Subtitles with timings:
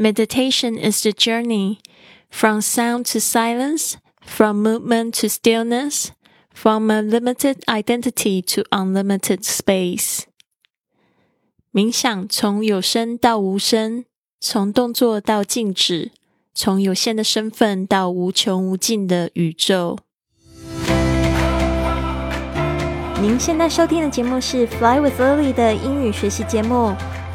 [0.00, 1.79] Meditation is the journey
[2.29, 6.11] from sound to silence, from movement to stillness,
[6.53, 10.23] from a limited identity to unlimited space.
[11.71, 14.05] 冥想从有声到无声，
[14.39, 16.11] 从动作到静止，
[16.53, 19.99] 从有限的身份到无穷无尽的宇宙。
[23.21, 26.95] 您现在收听的节目是《Fly with Lily》的英语学习节目。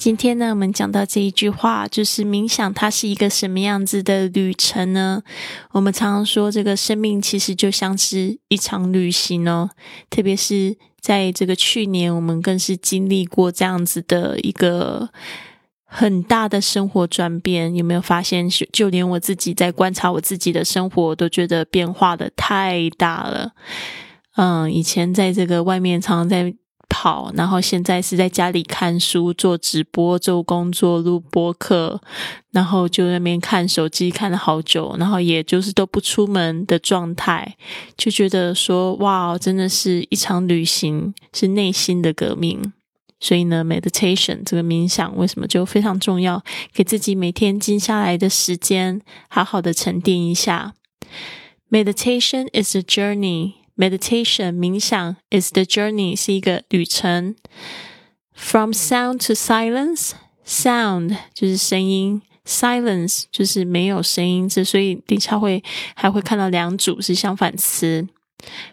[0.00, 5.22] 今天呢，我们讲到这一句话，就是冥想它是一个什么样子的旅程呢？
[5.72, 9.68] 我们常常说，这个生命其实就像是一场旅行哦。
[10.08, 15.10] 特别是在这个去年，我们更是经历过这样子的一个
[15.84, 17.74] 很大的生活转变。
[17.74, 23.52] 有没有发现，就连我自己在观察我自己的生活，都觉得变化的太大了。
[24.36, 26.54] 嗯，以前在这个外面，常常在。
[26.90, 31.98] 跑，然后现在是在家里看书、做直播、做工作、录播课，
[32.50, 37.56] 然后就那边看手机看了好久，然后也就是都不出门的状态，
[37.96, 42.72] 就觉得说哇，真的是一场旅行，是内心的革命。
[43.22, 46.42] 所以呢，meditation 这个冥想为什么就非常重要？
[46.72, 50.72] 给自己每天静下来的时间，好好的沉淀一下。
[51.70, 53.59] Meditation is a journey.
[53.80, 57.34] Meditation 冥想 is the journey 是一个旅程。
[58.34, 64.46] From sound to silence，sound 就是声音，silence 就是没有声音。
[64.46, 65.64] 这所以等下会
[65.94, 68.06] 还会看到两组是相反词。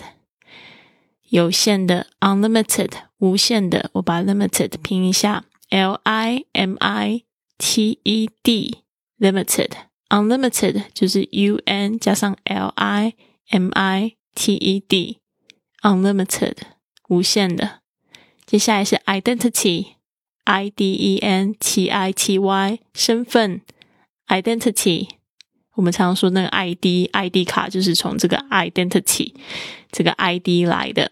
[1.29, 7.23] 有限的 unlimited 无限的，我把 limited 拼一下 L I M I
[7.57, 8.83] T E D
[9.19, 9.71] limited
[10.09, 13.13] unlimited 就是 U N 加上 L I
[13.49, 15.19] M I T E D
[15.81, 16.57] unlimited
[17.09, 17.80] 无限的。
[18.52, 23.62] 接下来是 identity，I D E N T I T Y，身份
[24.28, 25.08] identity。
[25.76, 29.32] 我们常说那个 ID，ID 卡就是从这个 identity
[29.90, 31.10] 这个 ID 来的。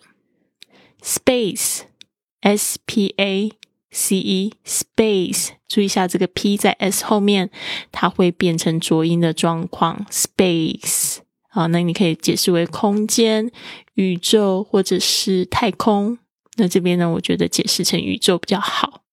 [1.02, 3.52] Space，S P A
[3.90, 7.50] C E，space，注意一下这个 P 在 S 后面，
[7.90, 10.04] 它会变成浊音的状况。
[10.10, 13.50] Space，好，那你可以解释为空间、
[13.94, 16.18] 宇宙或者是太空。
[16.59, 19.03] 那这边呢，我觉得解释成宇宙比较好。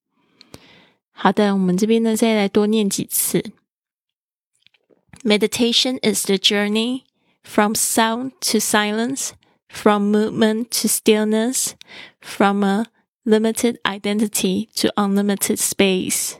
[1.10, 3.52] 好的，我们这边呢，再来多念几次。
[5.24, 7.02] Meditation is the journey
[7.43, 9.31] from sound to silence,
[9.69, 11.72] from movement to stillness,
[12.20, 12.87] from a
[13.25, 16.38] limited identity to unlimited space.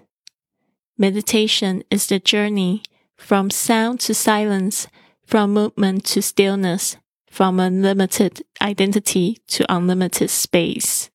[0.97, 2.83] Meditation is the journey
[3.17, 4.87] from sound to silence,
[5.25, 6.97] from movement to stillness,
[7.30, 11.06] From unlimited identity to unlimited space，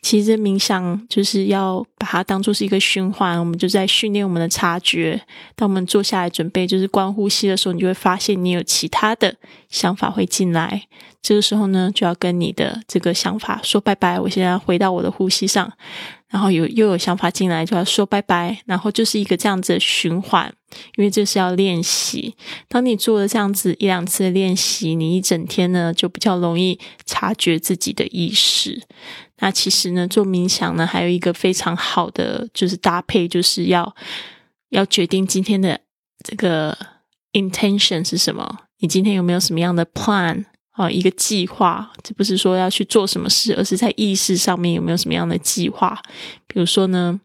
[0.00, 5.20] 其实冥想就是要把它当做是一个循环，我们就在训练我们的察觉。
[5.56, 9.34] 当我们坐下来准备就是观呼吸的时候，你就会发现你有其他的
[9.68, 10.86] 想法会进来。
[11.20, 14.20] 这个时候呢，就要跟你的这个想法说拜拜。
[14.20, 15.70] 我现在回到我的呼吸上，
[16.30, 20.52] 然后有又有想法进来就要说拜拜，然后就是一个这样子的循环。
[20.96, 22.36] 因为这是要练习，
[22.68, 28.80] 当你做了这样子一两次的练习，你一整天呢就比较容易察觉自己的意识。
[29.40, 33.92] 那其实呢，做冥想呢还有一个非常好的就是搭配，就是要
[34.68, 35.80] 要决定今天的
[36.22, 36.78] 这个
[37.32, 38.60] intention 是什么。
[38.78, 40.44] 你今天有没有什么样的 plan
[40.80, 40.90] 啊？
[40.90, 46.00] 一个计划，这不是说要去做什么事，而是在意识上面有没有什么样的计划？
[46.46, 47.20] 比如说呢，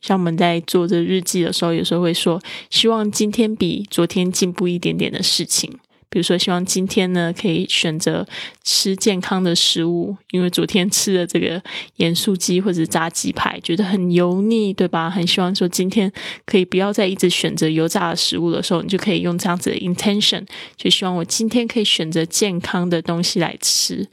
[0.00, 2.40] 像我们在做这日记的时候，有时候会说，
[2.70, 5.78] 希望今天比昨天进步一点点的事情。
[6.14, 8.24] 比如说，希望今天呢可以选择
[8.62, 11.60] 吃健康的食物，因为昨天吃了这个
[11.96, 15.10] 盐酥鸡或者炸鸡排，觉得很油腻，对吧？
[15.10, 16.12] 很希望说今天
[16.46, 20.46] 可以不要再一直选择油炸的食物的时候，你就可以用这样子的 intention，
[20.76, 24.08] 就希望我今天可以选择健康的东西来吃。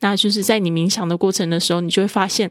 [0.00, 2.50] 那就是在你冥想的过程的时候，你就会发现。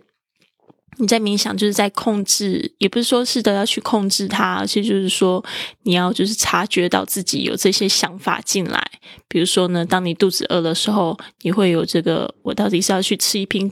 [0.98, 5.44] 你在冥想，就是在控制，也不是说是的要去控制它，而且就是说
[5.84, 8.82] 你要就是察觉到自己有这些想法进来。
[9.28, 13.70] 比如说呢，当你肚子饿的时候，你会有这个：我到底是要去吃一瓶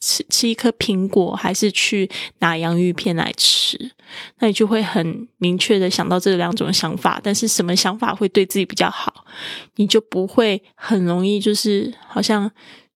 [0.00, 3.78] 吃吃一颗苹果，还是去拿洋芋片来吃？
[4.38, 7.20] 那你就会很明确的想到这两种想法。
[7.22, 9.24] 但是什么想法会对自己比较好？
[9.76, 12.50] 你就不会很容易就是好像。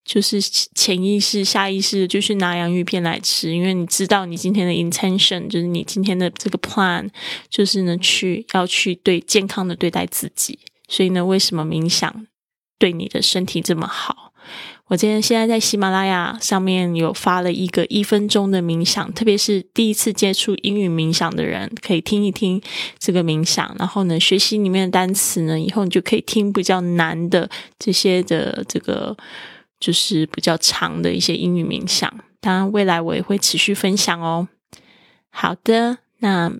[0.06, 7.08] 就是潜意识、下意识就去拿洋芋片来吃，因为你知道你今天的 intention 就是你今天的这个 plan
[7.50, 12.24] 就是呢去要去对健康的对待自己，所以呢，为什么冥想
[12.78, 14.32] 对你的身体这么好？
[14.86, 22.62] 我今天现在在喜马拉雅上面有发了一个一分钟的冥想，特别是第一次接触英语冥想的人可以听一听
[23.00, 29.16] 这个冥想，然后呢，学习里面的单词呢，以后你就可以听比较难的这些的这个。
[29.78, 34.48] 就是比较长的一些英语冥想，当然未来我也会持续分享哦。
[35.30, 36.52] 好的，那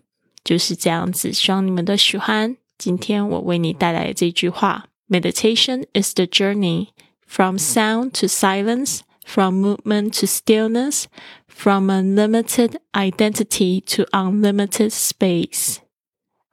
[0.44, 2.56] 就是这样子，希望你们都喜欢。
[2.78, 6.88] 今天我为你带来的这句话：Meditation is the journey
[7.26, 11.04] from sound to silence, from movement to stillness,
[11.46, 15.76] from a limited identity to unlimited space。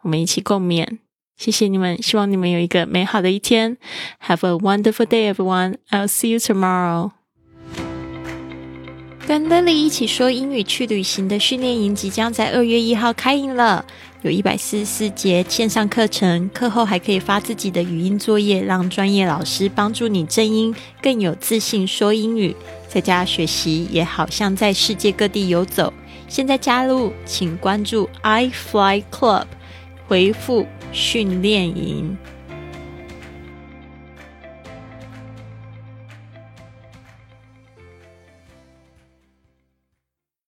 [0.03, 0.99] 我们一起共勉。
[1.37, 3.77] 谢谢你们，希望你们有一个美好的一天。
[4.27, 5.75] Have a wonderful day, everyone.
[5.89, 7.11] I'll see you tomorrow.
[9.25, 13.85] 跟 Lily 一起说英语去旅行的训练营即将在二月一号开营了，
[14.21, 22.53] 有一百四十四节线上课程，课后还可以发自己的语音作业，让专业老师帮助你正音，更有自信说英语。
[22.89, 25.91] 在家学习也好像在世界各地游走。
[26.27, 29.45] 现在加入，请关注 i Fly Club，
[30.07, 30.65] 回复。
[30.93, 32.15] 训练营。